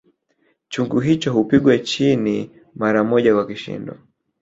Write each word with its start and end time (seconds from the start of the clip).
Chungu 0.69 0.99
hicho 0.99 1.33
hupigwa 1.33 1.77
chini 1.77 2.51
mara 2.75 3.03
moja 3.03 3.33
kwa 3.35 3.47
kishindo 3.47 3.97